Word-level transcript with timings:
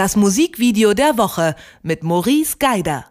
das 0.00 0.16
Musikvideo 0.16 0.94
der 0.94 1.18
Woche 1.18 1.54
mit 1.82 2.02
Maurice 2.02 2.56
Geider. 2.58 3.04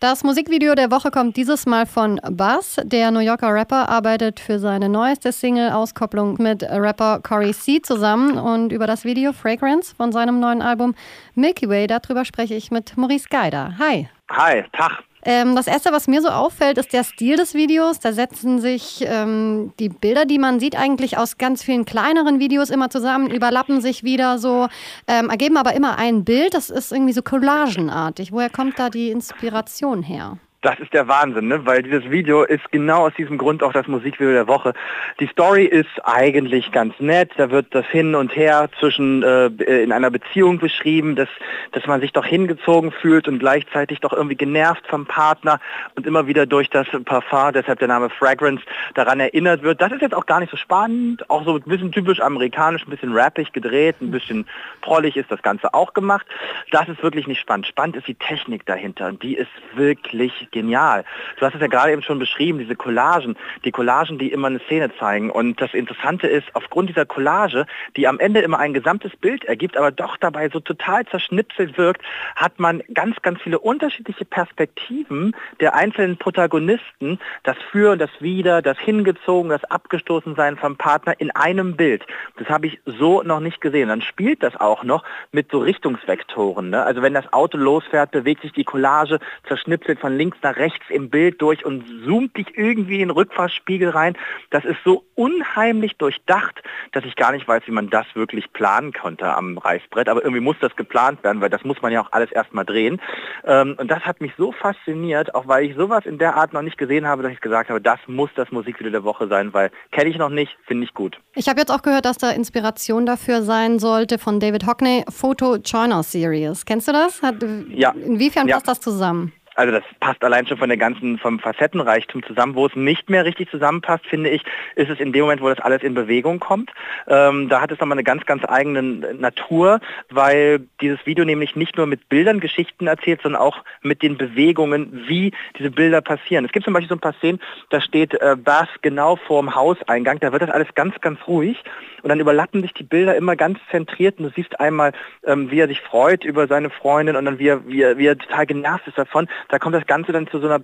Das 0.00 0.24
Musikvideo 0.24 0.74
der 0.74 0.90
Woche 0.90 1.10
kommt 1.10 1.36
dieses 1.36 1.66
Mal 1.66 1.84
von 1.84 2.18
Buzz. 2.30 2.80
Der 2.84 3.10
New 3.10 3.20
Yorker 3.20 3.52
Rapper 3.52 3.90
arbeitet 3.90 4.40
für 4.40 4.58
seine 4.58 4.88
neueste 4.88 5.30
Single-Auskopplung 5.30 6.42
mit 6.42 6.62
Rapper 6.62 7.20
Corey 7.22 7.52
C. 7.52 7.82
zusammen. 7.82 8.38
Und 8.38 8.72
über 8.72 8.86
das 8.86 9.04
Video 9.04 9.34
Fragrance 9.34 9.94
von 9.94 10.10
seinem 10.10 10.40
neuen 10.40 10.62
Album 10.62 10.94
Milky 11.34 11.68
Way, 11.68 11.86
darüber 11.86 12.24
spreche 12.24 12.54
ich 12.54 12.70
mit 12.70 12.96
Maurice 12.96 13.28
Geider. 13.28 13.74
Hi. 13.78 14.08
Hi, 14.30 14.64
Tag. 14.72 15.04
Ähm, 15.28 15.56
das 15.56 15.66
Erste, 15.66 15.90
was 15.90 16.06
mir 16.06 16.22
so 16.22 16.28
auffällt, 16.28 16.78
ist 16.78 16.92
der 16.92 17.02
Stil 17.02 17.36
des 17.36 17.52
Videos. 17.52 17.98
Da 17.98 18.12
setzen 18.12 18.60
sich 18.60 19.04
ähm, 19.04 19.72
die 19.80 19.88
Bilder, 19.88 20.24
die 20.24 20.38
man 20.38 20.60
sieht, 20.60 20.76
eigentlich 20.78 21.18
aus 21.18 21.36
ganz 21.36 21.64
vielen 21.64 21.84
kleineren 21.84 22.38
Videos 22.38 22.70
immer 22.70 22.90
zusammen, 22.90 23.28
überlappen 23.28 23.80
sich 23.80 24.04
wieder 24.04 24.38
so, 24.38 24.68
ähm, 25.08 25.28
ergeben 25.28 25.56
aber 25.56 25.74
immer 25.74 25.98
ein 25.98 26.24
Bild. 26.24 26.54
Das 26.54 26.70
ist 26.70 26.92
irgendwie 26.92 27.12
so 27.12 27.22
collagenartig. 27.22 28.30
Woher 28.30 28.50
kommt 28.50 28.78
da 28.78 28.88
die 28.88 29.10
Inspiration 29.10 30.04
her? 30.04 30.38
Das 30.66 30.80
ist 30.80 30.92
der 30.92 31.06
Wahnsinn, 31.06 31.46
ne? 31.46 31.64
weil 31.64 31.84
dieses 31.84 32.10
Video 32.10 32.42
ist 32.42 32.72
genau 32.72 33.06
aus 33.06 33.14
diesem 33.14 33.38
Grund 33.38 33.62
auch 33.62 33.72
das 33.72 33.86
Musikvideo 33.86 34.32
der 34.32 34.48
Woche. 34.48 34.74
Die 35.20 35.28
Story 35.28 35.64
ist 35.64 35.86
eigentlich 36.02 36.72
ganz 36.72 36.92
nett, 36.98 37.30
da 37.36 37.52
wird 37.52 37.72
das 37.72 37.86
Hin 37.86 38.16
und 38.16 38.34
Her 38.34 38.68
zwischen 38.80 39.22
äh, 39.22 39.46
in 39.46 39.92
einer 39.92 40.10
Beziehung 40.10 40.58
beschrieben, 40.58 41.14
dass, 41.14 41.28
dass 41.70 41.86
man 41.86 42.00
sich 42.00 42.12
doch 42.12 42.24
hingezogen 42.26 42.90
fühlt 42.90 43.28
und 43.28 43.38
gleichzeitig 43.38 44.00
doch 44.00 44.12
irgendwie 44.12 44.34
genervt 44.34 44.84
vom 44.88 45.06
Partner 45.06 45.60
und 45.94 46.04
immer 46.04 46.26
wieder 46.26 46.46
durch 46.46 46.68
das 46.68 46.88
Parfum, 47.04 47.52
deshalb 47.52 47.78
der 47.78 47.86
Name 47.86 48.10
Fragrance, 48.10 48.64
daran 48.94 49.20
erinnert 49.20 49.62
wird. 49.62 49.80
Das 49.80 49.92
ist 49.92 50.02
jetzt 50.02 50.16
auch 50.16 50.26
gar 50.26 50.40
nicht 50.40 50.50
so 50.50 50.56
spannend, 50.56 51.30
auch 51.30 51.44
so 51.44 51.54
ein 51.54 51.62
bisschen 51.62 51.92
typisch 51.92 52.20
amerikanisch, 52.20 52.84
ein 52.84 52.90
bisschen 52.90 53.12
rappig 53.12 53.52
gedreht, 53.52 53.94
ein 54.00 54.10
bisschen 54.10 54.46
prollig 54.80 55.16
ist 55.16 55.30
das 55.30 55.42
Ganze 55.42 55.72
auch 55.74 55.94
gemacht. 55.94 56.26
Das 56.72 56.88
ist 56.88 57.04
wirklich 57.04 57.28
nicht 57.28 57.40
spannend. 57.40 57.68
Spannend 57.68 57.94
ist 57.94 58.08
die 58.08 58.16
Technik 58.16 58.66
dahinter 58.66 59.06
und 59.06 59.22
die 59.22 59.36
ist 59.36 59.46
wirklich 59.76 60.48
genial. 60.56 61.04
Du 61.38 61.44
hast 61.44 61.54
es 61.54 61.60
ja 61.60 61.66
gerade 61.66 61.92
eben 61.92 62.02
schon 62.02 62.18
beschrieben, 62.18 62.58
diese 62.58 62.76
Collagen, 62.76 63.36
die 63.64 63.72
Collagen, 63.72 64.18
die 64.18 64.32
immer 64.32 64.48
eine 64.48 64.60
Szene 64.60 64.90
zeigen. 64.98 65.30
Und 65.30 65.60
das 65.60 65.74
Interessante 65.74 66.26
ist, 66.26 66.46
aufgrund 66.54 66.88
dieser 66.88 67.04
Collage, 67.04 67.66
die 67.94 68.08
am 68.08 68.18
Ende 68.18 68.40
immer 68.40 68.58
ein 68.58 68.72
gesamtes 68.72 69.14
Bild 69.16 69.44
ergibt, 69.44 69.76
aber 69.76 69.90
doch 69.90 70.16
dabei 70.16 70.48
so 70.48 70.60
total 70.60 71.04
zerschnipselt 71.06 71.76
wirkt, 71.76 72.02
hat 72.36 72.58
man 72.58 72.82
ganz, 72.94 73.20
ganz 73.20 73.40
viele 73.42 73.58
unterschiedliche 73.58 74.24
Perspektiven 74.24 75.36
der 75.60 75.74
einzelnen 75.74 76.16
Protagonisten, 76.16 77.18
das 77.42 77.56
Für 77.70 77.92
und 77.92 77.98
das 77.98 78.10
Wider, 78.20 78.62
das 78.62 78.78
Hingezogen, 78.78 79.50
das 79.50 79.64
Abgestoßensein 79.64 80.56
vom 80.56 80.76
Partner 80.76 81.20
in 81.20 81.30
einem 81.32 81.76
Bild. 81.76 82.06
Das 82.38 82.48
habe 82.48 82.68
ich 82.68 82.80
so 82.86 83.22
noch 83.22 83.40
nicht 83.40 83.60
gesehen. 83.60 83.90
Dann 83.90 84.00
spielt 84.00 84.42
das 84.42 84.56
auch 84.56 84.84
noch 84.84 85.04
mit 85.32 85.50
so 85.50 85.58
Richtungsvektoren. 85.58 86.70
Ne? 86.70 86.82
Also 86.82 87.02
wenn 87.02 87.12
das 87.12 87.30
Auto 87.34 87.58
losfährt, 87.58 88.10
bewegt 88.10 88.40
sich 88.40 88.52
die 88.52 88.64
Collage 88.64 89.18
zerschnipselt 89.46 90.00
von 90.00 90.16
links 90.16 90.35
nach 90.42 90.56
rechts 90.56 90.84
im 90.88 91.10
Bild 91.10 91.40
durch 91.40 91.64
und 91.64 91.84
zoomt 92.04 92.36
dich 92.36 92.56
irgendwie 92.56 92.94
in 92.94 93.08
den 93.08 93.10
Rückfahrspiegel 93.10 93.90
rein. 93.90 94.16
Das 94.50 94.64
ist 94.64 94.78
so 94.84 95.04
unheimlich 95.14 95.96
durchdacht, 95.96 96.62
dass 96.92 97.04
ich 97.04 97.16
gar 97.16 97.32
nicht 97.32 97.46
weiß, 97.46 97.62
wie 97.66 97.72
man 97.72 97.90
das 97.90 98.06
wirklich 98.14 98.52
planen 98.52 98.92
konnte 98.92 99.32
am 99.34 99.58
Reißbrett. 99.58 100.08
Aber 100.08 100.22
irgendwie 100.22 100.40
muss 100.40 100.56
das 100.60 100.74
geplant 100.76 101.22
werden, 101.24 101.40
weil 101.40 101.50
das 101.50 101.64
muss 101.64 101.80
man 101.82 101.92
ja 101.92 102.02
auch 102.02 102.12
alles 102.12 102.30
erstmal 102.32 102.64
drehen. 102.64 103.00
Ähm, 103.44 103.76
und 103.78 103.90
das 103.90 104.00
hat 104.04 104.20
mich 104.20 104.32
so 104.36 104.52
fasziniert, 104.52 105.34
auch 105.34 105.48
weil 105.48 105.64
ich 105.64 105.76
sowas 105.76 106.06
in 106.06 106.18
der 106.18 106.36
Art 106.36 106.52
noch 106.52 106.62
nicht 106.62 106.78
gesehen 106.78 107.06
habe, 107.06 107.22
dass 107.22 107.32
ich 107.32 107.40
gesagt 107.40 107.70
habe, 107.70 107.80
das 107.80 107.98
muss 108.06 108.30
das 108.36 108.50
Musikvideo 108.50 108.90
der 108.90 109.04
Woche 109.04 109.28
sein, 109.28 109.52
weil 109.52 109.70
kenne 109.92 110.10
ich 110.10 110.18
noch 110.18 110.30
nicht, 110.30 110.56
finde 110.66 110.84
ich 110.84 110.94
gut. 110.94 111.18
Ich 111.34 111.48
habe 111.48 111.60
jetzt 111.60 111.70
auch 111.70 111.82
gehört, 111.82 112.04
dass 112.04 112.18
da 112.18 112.30
Inspiration 112.30 113.06
dafür 113.06 113.42
sein 113.42 113.78
sollte 113.78 114.18
von 114.18 114.40
David 114.40 114.66
Hockney, 114.66 115.04
Photo 115.08 115.56
Joiner 115.56 116.02
Series. 116.02 116.64
Kennst 116.64 116.88
du 116.88 116.92
das? 116.92 117.22
Hat, 117.22 117.36
ja. 117.68 117.90
Inwiefern 117.92 118.48
ja. 118.48 118.56
passt 118.56 118.68
das 118.68 118.80
zusammen? 118.80 119.32
Also 119.56 119.72
das 119.72 119.82
passt 120.00 120.22
allein 120.22 120.46
schon 120.46 120.58
von 120.58 120.68
der 120.68 120.78
ganzen, 120.78 121.18
vom 121.18 121.40
Facettenreichtum 121.40 122.22
zusammen. 122.22 122.54
Wo 122.54 122.66
es 122.66 122.76
nicht 122.76 123.08
mehr 123.08 123.24
richtig 123.24 123.50
zusammenpasst, 123.50 124.06
finde 124.06 124.30
ich, 124.30 124.42
ist 124.74 124.90
es 124.90 125.00
in 125.00 125.12
dem 125.12 125.22
Moment, 125.22 125.40
wo 125.40 125.48
das 125.48 125.60
alles 125.60 125.82
in 125.82 125.94
Bewegung 125.94 126.40
kommt. 126.40 126.70
Ähm, 127.08 127.48
da 127.48 127.60
hat 127.62 127.72
es 127.72 127.80
nochmal 127.80 127.96
eine 127.96 128.04
ganz, 128.04 128.26
ganz 128.26 128.44
eigene 128.46 128.82
Natur, 129.14 129.80
weil 130.10 130.60
dieses 130.80 131.04
Video 131.06 131.24
nämlich 131.24 131.56
nicht 131.56 131.76
nur 131.76 131.86
mit 131.86 132.08
Bildern 132.08 132.40
Geschichten 132.40 132.86
erzählt, 132.86 133.22
sondern 133.22 133.40
auch 133.40 133.64
mit 133.82 134.02
den 134.02 134.18
Bewegungen, 134.18 135.04
wie 135.08 135.32
diese 135.58 135.70
Bilder 135.70 136.02
passieren. 136.02 136.44
Es 136.44 136.52
gibt 136.52 136.64
zum 136.64 136.74
Beispiel 136.74 136.90
so 136.90 136.96
ein 136.96 137.00
paar 137.00 137.14
Szenen, 137.14 137.40
da 137.70 137.80
steht 137.80 138.14
äh, 138.20 138.36
Bass 138.36 138.68
genau 138.82 139.16
vorm 139.16 139.54
Hauseingang, 139.54 140.20
da 140.20 140.32
wird 140.32 140.42
das 140.42 140.50
alles 140.50 140.68
ganz, 140.74 141.00
ganz 141.00 141.18
ruhig 141.26 141.62
und 142.02 142.10
dann 142.10 142.20
überlappen 142.20 142.62
sich 142.62 142.74
die 142.74 142.84
Bilder 142.84 143.16
immer 143.16 143.36
ganz 143.36 143.58
zentriert 143.70 144.18
und 144.18 144.26
du 144.26 144.30
siehst 144.30 144.60
einmal, 144.60 144.92
ähm, 145.24 145.50
wie 145.50 145.60
er 145.60 145.68
sich 145.68 145.80
freut 145.80 146.24
über 146.24 146.46
seine 146.46 146.70
Freundin 146.70 147.16
und 147.16 147.24
dann 147.24 147.38
wie 147.38 147.48
er, 147.48 147.66
wie 147.66 147.82
er, 147.82 147.98
wie 147.98 148.06
er 148.06 148.18
total 148.18 148.46
genervt 148.46 148.86
ist 148.86 148.98
davon 148.98 149.28
da 149.48 149.58
kommt 149.58 149.74
das 149.74 149.86
Ganze 149.86 150.12
dann 150.12 150.26
zu 150.28 150.38
so, 150.38 150.46
einer, 150.46 150.60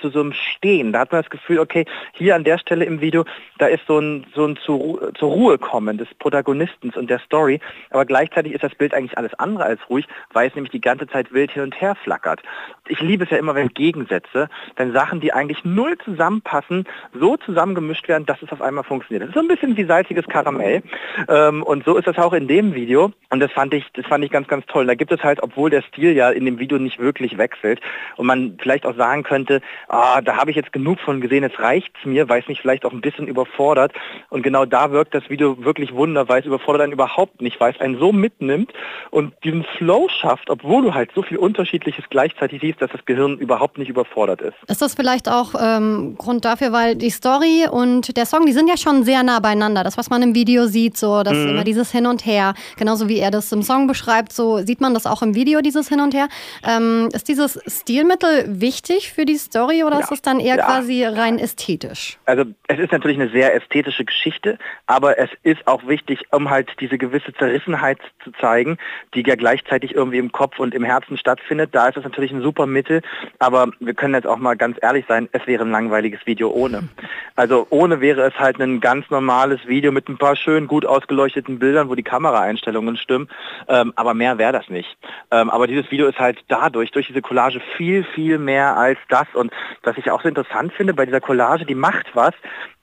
zu 0.00 0.10
so 0.10 0.20
einem 0.20 0.32
Stehen. 0.32 0.92
Da 0.92 1.00
hat 1.00 1.12
man 1.12 1.22
das 1.22 1.30
Gefühl, 1.30 1.58
okay, 1.58 1.84
hier 2.12 2.34
an 2.34 2.44
der 2.44 2.58
Stelle 2.58 2.84
im 2.84 3.00
Video, 3.00 3.24
da 3.58 3.66
ist 3.66 3.86
so 3.86 3.98
ein, 3.98 4.26
so 4.34 4.46
ein 4.46 4.56
zur, 4.56 5.12
zur 5.14 5.30
Ruhe 5.30 5.58
kommen 5.58 5.98
des 5.98 6.08
Protagonisten 6.18 6.90
und 6.90 7.10
der 7.10 7.18
Story, 7.20 7.60
aber 7.90 8.04
gleichzeitig 8.04 8.52
ist 8.52 8.64
das 8.64 8.74
Bild 8.74 8.94
eigentlich 8.94 9.18
alles 9.18 9.34
andere 9.34 9.64
als 9.64 9.80
ruhig, 9.88 10.06
weil 10.32 10.48
es 10.48 10.54
nämlich 10.54 10.72
die 10.72 10.80
ganze 10.80 11.06
Zeit 11.06 11.32
wild 11.32 11.50
hin 11.50 11.62
und 11.62 11.80
her 11.80 11.94
flackert. 11.94 12.42
Ich 12.88 13.00
liebe 13.00 13.24
es 13.24 13.30
ja 13.30 13.38
immer, 13.38 13.54
wenn 13.54 13.68
Gegensätze, 13.68 14.48
wenn 14.76 14.92
Sachen, 14.92 15.20
die 15.20 15.32
eigentlich 15.32 15.64
null 15.64 15.96
zusammenpassen, 15.98 16.84
so 17.18 17.36
zusammengemischt 17.36 18.08
werden, 18.08 18.26
dass 18.26 18.42
es 18.42 18.52
auf 18.52 18.62
einmal 18.62 18.84
funktioniert. 18.84 19.22
Das 19.22 19.28
ist 19.30 19.34
so 19.34 19.40
ein 19.40 19.48
bisschen 19.48 19.76
wie 19.76 19.84
salziges 19.84 20.26
Karamell 20.26 20.82
ähm, 21.28 21.62
und 21.62 21.84
so 21.84 21.96
ist 21.96 22.06
das 22.06 22.18
auch 22.18 22.32
in 22.32 22.48
dem 22.48 22.74
Video 22.74 23.12
und 23.30 23.40
das 23.40 23.52
fand 23.52 23.74
ich, 23.74 23.84
das 23.94 24.06
fand 24.06 24.24
ich 24.24 24.30
ganz, 24.30 24.48
ganz 24.48 24.66
toll. 24.66 24.86
Da 24.86 24.94
gibt 24.94 25.12
es 25.12 25.22
halt, 25.22 25.42
obwohl 25.42 25.70
der 25.70 25.82
Stil 25.82 26.12
ja 26.12 26.30
in 26.30 26.44
dem 26.44 26.58
Video 26.58 26.78
nicht 26.78 26.98
wirklich 26.98 27.38
wechselt 27.38 27.80
und 28.16 28.26
man 28.26 28.58
vielleicht 28.60 28.86
auch 28.86 28.96
sagen 28.96 29.22
könnte, 29.22 29.60
ah, 29.88 30.20
da 30.20 30.36
habe 30.36 30.50
ich 30.50 30.56
jetzt 30.56 30.72
genug 30.72 31.00
von 31.00 31.20
gesehen, 31.20 31.42
jetzt 31.42 31.58
reicht 31.58 31.92
es 31.98 32.06
mir, 32.06 32.28
weil 32.28 32.40
es 32.40 32.48
mich 32.48 32.60
vielleicht 32.60 32.84
auch 32.84 32.92
ein 32.92 33.00
bisschen 33.00 33.26
überfordert. 33.26 33.92
Und 34.30 34.42
genau 34.42 34.64
da 34.64 34.90
wirkt 34.90 35.14
das 35.14 35.28
Video 35.28 35.64
wirklich 35.64 35.94
wunder, 35.94 36.28
weil 36.28 36.40
es 36.40 36.46
überfordert 36.46 36.82
einen 36.82 36.92
überhaupt 36.92 37.40
nicht, 37.40 37.60
weil 37.60 37.72
es 37.72 37.80
einen 37.80 37.98
so 37.98 38.12
mitnimmt 38.12 38.72
und 39.10 39.34
diesen 39.44 39.64
Flow 39.76 40.08
schafft, 40.08 40.50
obwohl 40.50 40.82
du 40.82 40.94
halt 40.94 41.10
so 41.14 41.22
viel 41.22 41.36
Unterschiedliches 41.36 42.04
gleichzeitig 42.10 42.60
siehst, 42.60 42.80
dass 42.80 42.90
das 42.90 43.04
Gehirn 43.04 43.38
überhaupt 43.38 43.78
nicht 43.78 43.88
überfordert 43.88 44.40
ist. 44.40 44.54
Ist 44.68 44.82
das 44.82 44.94
vielleicht 44.94 45.28
auch 45.28 45.54
ähm, 45.58 46.16
Grund 46.18 46.44
dafür, 46.44 46.72
weil 46.72 46.96
die 46.96 47.10
Story 47.10 47.66
und 47.70 48.16
der 48.16 48.26
Song, 48.26 48.46
die 48.46 48.52
sind 48.52 48.68
ja 48.68 48.76
schon 48.76 49.04
sehr 49.04 49.22
nah 49.22 49.40
beieinander. 49.40 49.84
Das, 49.84 49.98
was 49.98 50.10
man 50.10 50.22
im 50.22 50.34
Video 50.34 50.66
sieht, 50.66 50.96
so, 50.96 51.22
das 51.22 51.34
mhm. 51.34 51.50
immer 51.50 51.64
dieses 51.64 51.92
Hin 51.92 52.06
und 52.06 52.24
Her, 52.24 52.54
genauso 52.76 53.08
wie 53.08 53.18
er 53.18 53.30
das 53.30 53.52
im 53.52 53.62
Song 53.62 53.86
beschreibt, 53.86 54.32
so 54.32 54.58
sieht 54.58 54.80
man 54.80 54.94
das 54.94 55.06
auch 55.06 55.22
im 55.22 55.34
Video, 55.34 55.60
dieses 55.60 55.88
Hin 55.88 56.00
und 56.00 56.14
Her. 56.14 56.28
Ähm, 56.66 57.08
ist 57.12 57.28
dieses 57.28 57.58
Stil 57.68 58.05
Stilmittel 58.06 58.60
wichtig 58.60 59.12
für 59.12 59.24
die 59.24 59.36
Story 59.36 59.82
oder 59.84 59.96
ja. 59.96 60.00
ist 60.00 60.12
es 60.12 60.22
dann 60.22 60.38
eher 60.38 60.56
ja. 60.56 60.64
quasi 60.64 61.04
rein 61.04 61.38
ästhetisch? 61.38 62.18
Also 62.24 62.44
es 62.68 62.78
ist 62.78 62.92
natürlich 62.92 63.18
eine 63.18 63.30
sehr 63.30 63.54
ästhetische 63.54 64.04
Geschichte, 64.04 64.58
aber 64.86 65.18
es 65.18 65.30
ist 65.42 65.66
auch 65.66 65.86
wichtig, 65.86 66.20
um 66.30 66.50
halt 66.50 66.70
diese 66.80 66.98
gewisse 66.98 67.32
Zerrissenheit 67.34 67.98
zu 68.22 68.30
zeigen, 68.40 68.78
die 69.14 69.22
ja 69.26 69.34
gleichzeitig 69.34 69.94
irgendwie 69.94 70.18
im 70.18 70.32
Kopf 70.32 70.58
und 70.58 70.74
im 70.74 70.84
Herzen 70.84 71.18
stattfindet. 71.18 71.70
Da 71.72 71.88
ist 71.88 71.96
es 71.96 72.04
natürlich 72.04 72.32
ein 72.32 72.42
super 72.42 72.66
Mittel, 72.66 73.02
aber 73.38 73.68
wir 73.80 73.94
können 73.94 74.14
jetzt 74.14 74.26
auch 74.26 74.38
mal 74.38 74.56
ganz 74.56 74.78
ehrlich 74.80 75.04
sein, 75.08 75.28
es 75.32 75.46
wäre 75.46 75.64
ein 75.64 75.70
langweiliges 75.70 76.24
Video 76.26 76.50
ohne. 76.50 76.88
Also 77.34 77.66
ohne 77.70 78.00
wäre 78.00 78.22
es 78.22 78.34
halt 78.38 78.60
ein 78.60 78.80
ganz 78.80 79.10
normales 79.10 79.66
Video 79.66 79.92
mit 79.92 80.08
ein 80.08 80.18
paar 80.18 80.36
schön 80.36 80.66
gut 80.66 80.86
ausgeleuchteten 80.86 81.58
Bildern, 81.58 81.88
wo 81.88 81.94
die 81.94 82.02
Kameraeinstellungen 82.02 82.96
stimmen, 82.96 83.28
ähm, 83.68 83.92
aber 83.96 84.14
mehr 84.14 84.38
wäre 84.38 84.52
das 84.52 84.68
nicht. 84.68 84.96
Ähm, 85.30 85.50
aber 85.50 85.66
dieses 85.66 85.90
Video 85.90 86.06
ist 86.06 86.18
halt 86.18 86.38
dadurch, 86.48 86.90
durch 86.92 87.08
diese 87.08 87.22
Collage 87.22 87.60
viel 87.76 87.85
viel, 87.86 88.04
viel 88.14 88.38
mehr 88.38 88.76
als 88.76 88.98
das. 89.08 89.26
Und 89.34 89.52
was 89.84 89.96
ich 89.96 90.10
auch 90.10 90.20
so 90.22 90.28
interessant 90.28 90.72
finde 90.72 90.92
bei 90.92 91.06
dieser 91.06 91.20
Collage, 91.20 91.64
die 91.64 91.76
macht 91.76 92.06
was, 92.14 92.32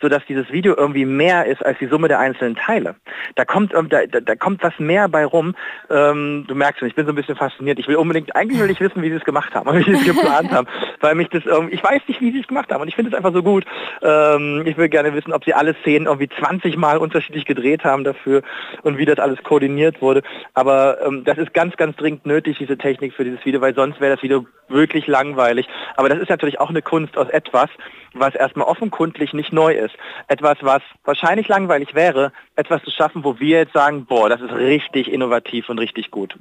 sodass 0.01 0.23
dieses 0.27 0.49
Video 0.51 0.75
irgendwie 0.77 1.05
mehr 1.05 1.45
ist 1.45 1.65
als 1.65 1.77
die 1.79 1.87
Summe 1.87 2.07
der 2.07 2.19
einzelnen 2.19 2.55
Teile. 2.55 2.95
Da 3.35 3.43
kommt, 3.43 3.73
da, 3.73 4.05
da 4.05 4.35
kommt 4.35 4.63
was 4.63 4.77
mehr 4.79 5.09
bei 5.09 5.25
rum. 5.25 5.55
Ähm, 5.89 6.45
du 6.47 6.55
merkst 6.55 6.79
schon, 6.79 6.87
ich 6.87 6.95
bin 6.95 7.05
so 7.05 7.11
ein 7.11 7.15
bisschen 7.15 7.35
fasziniert. 7.35 7.79
Ich 7.79 7.87
will 7.87 7.97
unbedingt, 7.97 8.35
eigentlich 8.35 8.61
will 8.61 8.69
ich 8.69 8.79
wissen, 8.79 9.01
wie 9.01 9.09
sie 9.09 9.15
es 9.15 9.25
gemacht 9.25 9.53
haben, 9.55 9.77
wie 9.77 9.83
sie 9.83 9.97
es 9.97 10.05
geplant 10.15 10.51
haben. 10.51 10.67
Weil 11.01 11.15
mich 11.15 11.29
das, 11.29 11.43
ähm, 11.45 11.67
ich 11.71 11.83
weiß 11.83 12.01
nicht, 12.07 12.21
wie 12.21 12.31
sie 12.31 12.39
es 12.39 12.47
gemacht 12.47 12.71
haben 12.71 12.81
und 12.81 12.87
ich 12.87 12.95
finde 12.95 13.11
es 13.11 13.17
einfach 13.17 13.33
so 13.33 13.43
gut. 13.43 13.65
Ähm, 14.01 14.63
ich 14.65 14.77
will 14.77 14.87
gerne 14.87 15.13
wissen, 15.13 15.33
ob 15.33 15.43
sie 15.43 15.53
alle 15.53 15.75
Szenen 15.81 16.05
irgendwie 16.05 16.29
20 16.29 16.77
Mal 16.77 16.97
unterschiedlich 16.97 17.45
gedreht 17.45 17.83
haben 17.83 18.03
dafür 18.03 18.41
und 18.83 18.97
wie 18.97 19.05
das 19.05 19.19
alles 19.19 19.41
koordiniert 19.43 20.01
wurde. 20.01 20.21
Aber 20.53 20.97
ähm, 21.05 21.23
das 21.25 21.37
ist 21.37 21.53
ganz, 21.53 21.75
ganz 21.75 21.97
dringend 21.97 22.25
nötig, 22.25 22.57
diese 22.57 22.77
Technik 22.77 23.13
für 23.13 23.25
dieses 23.25 23.43
Video, 23.45 23.59
weil 23.59 23.75
sonst 23.75 23.99
wäre 23.99 24.15
das 24.15 24.23
Video 24.23 24.45
wirklich 24.69 24.92
wirklich 24.93 25.07
langweilig. 25.07 25.67
Aber 25.95 26.09
das 26.09 26.19
ist 26.19 26.29
natürlich 26.29 26.59
auch 26.59 26.69
eine 26.69 26.81
Kunst 26.81 27.17
aus 27.17 27.29
etwas, 27.29 27.69
was 28.13 28.35
erstmal 28.35 28.67
offenkundig 28.67 29.33
nicht 29.33 29.51
neu 29.51 29.73
ist. 29.73 29.95
Etwas, 30.27 30.57
was 30.61 30.81
wahrscheinlich 31.03 31.47
langweilig 31.47 31.95
wäre, 31.95 32.31
etwas 32.55 32.83
zu 32.83 32.91
schaffen, 32.91 33.23
wo 33.23 33.39
wir 33.39 33.59
jetzt 33.59 33.73
sagen, 33.73 34.05
boah, 34.05 34.29
das 34.29 34.41
ist 34.41 34.51
richtig 34.51 35.11
innovativ 35.11 35.69
und 35.69 35.79
richtig 35.79 36.11
gut. 36.11 36.35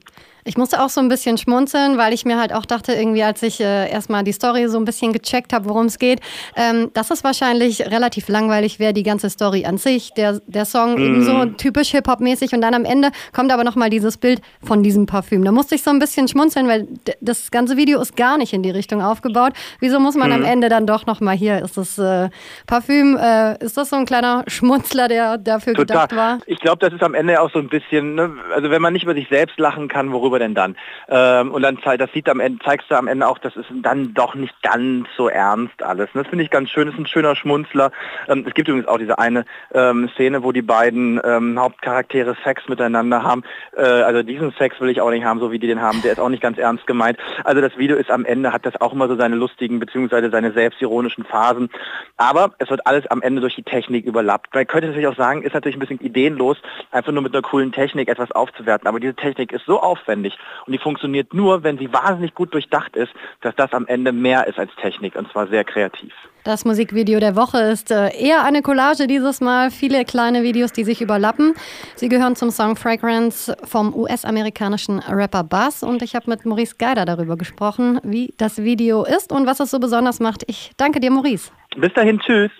Ich 0.44 0.58
musste 0.58 0.82
auch 0.82 0.88
so 0.88 1.00
ein 1.00 1.08
bisschen 1.08 1.38
schmunzeln, 1.38 1.96
weil 1.99 2.12
ich 2.12 2.25
mir 2.25 2.38
halt 2.38 2.52
auch 2.52 2.66
dachte, 2.66 2.93
irgendwie, 2.93 3.22
als 3.22 3.43
ich 3.44 3.60
äh, 3.60 3.88
erstmal 3.88 4.25
die 4.25 4.32
Story 4.32 4.66
so 4.69 4.76
ein 4.76 4.84
bisschen 4.84 5.12
gecheckt 5.12 5.52
habe, 5.52 5.69
worum 5.69 5.87
es 5.87 6.00
geht, 6.00 6.20
ähm, 6.56 6.90
dass 6.94 7.12
es 7.12 7.22
wahrscheinlich 7.22 7.81
relativ 7.81 8.28
langweilig 8.28 8.81
wäre, 8.81 8.93
die 8.93 9.05
ganze 9.05 9.31
Story 9.31 9.64
an 9.64 9.78
sich, 9.78 10.12
der, 10.14 10.40
der 10.46 10.64
Song 10.64 10.96
mm. 10.96 10.98
eben 10.98 11.25
so 11.25 11.44
typisch 11.46 11.93
Hip-Hop-mäßig 11.93 12.52
und 12.55 12.60
dann 12.60 12.75
am 12.75 12.84
Ende 12.84 13.12
kommt 13.32 13.52
aber 13.52 13.62
nochmal 13.62 13.88
dieses 13.88 14.19
Bild 14.19 14.40
von 14.64 14.82
diesem 14.82 15.06
Parfüm. 15.06 15.44
Da 15.44 15.52
musste 15.52 15.76
ich 15.76 15.84
so 15.84 15.90
ein 15.90 16.00
bisschen 16.00 16.26
schmunzeln, 16.26 16.66
weil 16.66 16.88
das 17.20 17.52
ganze 17.52 17.76
Video 17.76 18.00
ist 18.00 18.16
gar 18.16 18.37
nicht 18.37 18.42
in 18.50 18.62
die 18.62 18.71
Richtung 18.71 19.03
aufgebaut. 19.03 19.53
Wieso 19.81 20.00
muss 20.00 20.17
man 20.17 20.31
mm. 20.31 20.33
am 20.33 20.41
mhm. 20.41 20.47
Ende 20.47 20.69
dann 20.69 20.87
doch 20.87 21.06
nochmal 21.06 21.37
hier, 21.37 21.62
ist 21.62 21.77
das 21.77 21.99
äh, 21.99 22.31
Parfüm, 22.67 23.17
äh, 23.17 23.62
ist 23.62 23.77
das 23.77 23.91
so 23.91 23.97
ein 23.97 24.06
kleiner 24.06 24.44
Schmunzler, 24.49 25.09
der 25.09 25.39
dafür 25.39 25.75
Total. 25.75 26.06
gedacht 26.06 26.17
war? 26.17 26.39
Ich 26.47 26.59
glaube, 26.59 26.79
das 26.79 26.93
ist 26.93 27.03
am 27.03 27.15
Ende 27.15 27.41
auch 27.41 27.53
so 27.53 27.59
ein 27.59 27.69
bisschen, 27.69 28.15
ne, 28.17 28.33
also 28.55 28.71
wenn 28.71 28.83
man 28.83 28.93
nicht 28.93 29.05
über 29.05 29.15
sich 29.15 29.29
selbst 29.29 29.59
lachen 29.59 29.89
kann, 29.89 30.12
worüber 30.12 30.39
denn 30.39 30.55
dann? 30.55 30.77
Ähm, 31.09 31.53
und 31.53 31.62
dann 31.62 31.79
das 31.99 32.11
sieht 32.12 32.29
am 32.29 32.41
Ende, 32.41 32.59
zeigst 32.65 32.91
du 32.91 32.97
am 32.97 33.06
Ende 33.06 33.29
auch, 33.29 33.39
das 33.39 33.55
ist 33.56 33.67
dann 33.83 34.15
doch 34.15 34.35
nicht 34.35 34.55
ganz 34.62 35.06
so 35.17 35.29
ernst 35.29 35.83
alles. 35.83 36.09
Und 36.15 36.23
das 36.23 36.29
finde 36.29 36.44
ich 36.44 36.50
ganz 36.50 36.71
schön, 36.71 36.87
das 36.87 36.94
ist 36.94 37.00
ein 37.00 37.06
schöner 37.06 37.37
Schmunzler. 37.37 37.91
Ähm, 38.29 38.44
es 38.47 38.55
gibt 38.55 38.69
übrigens 38.69 38.89
auch 38.89 38.99
diese 38.99 39.19
eine 39.19 39.44
ähm, 39.75 40.09
Szene, 40.15 40.43
wo 40.43 40.53
die 40.53 40.62
beiden 40.62 41.21
ähm, 41.25 41.59
Hauptcharaktere 41.59 42.37
Sex 42.44 42.69
miteinander 42.69 43.23
haben. 43.23 43.43
Äh, 43.77 43.83
also 43.83 44.23
diesen 44.23 44.53
Sex 44.53 44.81
will 44.81 44.91
ich 44.91 45.00
auch 45.00 45.11
nicht 45.11 45.25
haben, 45.25 45.41
so 45.41 45.53
wie 45.53 45.59
die 45.59 45.67
den 45.67 45.81
haben. 45.81 46.00
Der 46.03 46.12
ist 46.12 46.21
auch 46.21 46.29
nicht 46.29 46.43
ganz 46.43 46.59
ernst 46.59 46.87
gemeint. 46.87 47.19
Also 47.44 47.61
das 47.61 47.77
Video 47.77 47.97
ist 47.97 48.11
am 48.11 48.25
Ende, 48.25 48.31
hat 48.52 48.67
das 48.67 48.81
auch 48.81 48.93
immer 48.93 49.08
so 49.08 49.17
seine 49.17 49.37
lustigen 49.37 49.79
beziehungsweise 49.79 50.31
seine 50.31 50.52
selbstironischen 50.52 51.25
Phasen. 51.25 51.70
Aber 52.17 52.55
es 52.58 52.70
wird 52.70 52.87
alles 52.87 53.06
am 53.06 53.23
Ende 53.23 53.40
durch 53.40 53.55
die 53.55 53.62
Technik 53.62 54.06
überlappt. 54.06 54.55
Man 54.55 54.67
könnte 54.67 54.88
natürlich 54.88 55.08
auch 55.08 55.17
sagen, 55.17 55.43
ist 55.43 55.55
natürlich 55.55 55.76
ein 55.76 55.81
bisschen 55.81 56.00
ideenlos, 56.00 56.56
einfach 56.90 57.12
nur 57.12 57.23
mit 57.23 57.34
einer 57.34 57.43
coolen 57.43 57.73
Technik 57.73 58.08
etwas 58.08 58.32
aufzuwerten. 58.32 58.88
Aber 58.88 59.00
diese 59.00 59.14
Technik 59.14 59.52
ist 59.52 59.67
so 59.67 59.81
aufwendig 59.81 60.37
und 60.67 60.73
die 60.73 60.79
funktioniert 60.79 61.34
nur, 61.34 61.62
wenn 61.62 61.79
sie 61.79 61.93
wahnsinnig 61.93 62.34
gut 62.34 62.55
durchdacht 62.55 62.96
ist, 62.96 63.12
dass 63.40 63.55
das 63.56 63.73
am 63.73 63.87
Ende 63.87 64.12
mehr 64.12 64.46
ist 64.46 64.58
als 64.58 64.75
Technik 64.76 65.17
und 65.17 65.31
zwar 65.31 65.46
sehr 65.49 65.64
kreativ. 65.64 66.12
Das 66.44 66.65
Musikvideo 66.65 67.21
der 67.21 67.37
Woche 67.37 67.59
ist 67.59 67.93
äh, 67.93 68.09
eher 68.17 68.44
eine 68.44 68.62
Collage 68.62 69.06
dieses 69.06 69.41
Mal. 69.41 69.71
Viele 69.71 70.05
kleine 70.05 70.43
Videos, 70.43 70.73
die 70.73 70.83
sich 70.83 71.00
überlappen. 71.00 71.55
Sie 71.94 72.09
gehören 72.09 72.35
zum 72.35 72.50
Song 72.50 72.75
Fragrance 72.75 73.56
vom 73.62 73.94
US-amerikanischen 73.94 74.99
Rapper 74.99 75.44
Buzz. 75.44 75.85
Und 75.85 76.03
ich 76.03 76.17
habe 76.17 76.29
mit 76.29 76.44
Maurice 76.44 76.75
Geider 76.77 77.05
darüber 77.05 77.37
gesprochen, 77.37 78.00
wie 78.03 78.35
das 78.39 78.59
Video 78.59 79.05
ist 79.05 79.31
und 79.31 79.47
was 79.47 79.61
es 79.61 79.71
so 79.71 79.79
besonders 79.79 80.19
macht. 80.19 80.43
Ich 80.49 80.73
danke 80.77 80.99
dir, 80.99 81.12
Maurice. 81.12 81.53
Bis 81.77 81.93
dahin, 81.94 82.19
tschüss. 82.19 82.50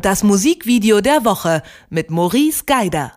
Das 0.00 0.24
Musikvideo 0.24 1.02
der 1.02 1.26
Woche 1.26 1.62
mit 1.90 2.10
Maurice 2.10 2.64
Geider. 2.64 3.12